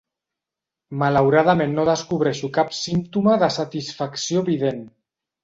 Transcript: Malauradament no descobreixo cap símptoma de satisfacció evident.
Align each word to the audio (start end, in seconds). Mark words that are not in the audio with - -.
Malauradament 1.03 1.75
no 1.79 1.85
descobreixo 1.89 2.49
cap 2.57 2.73
símptoma 2.79 3.37
de 3.45 3.51
satisfacció 3.59 4.43
evident. 4.49 4.83